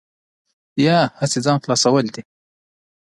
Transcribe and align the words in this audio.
یا 0.85 0.97
هسې 1.19 1.39
ځان 1.45 1.57
خلاصول 1.63 2.05
دي. 2.13 2.21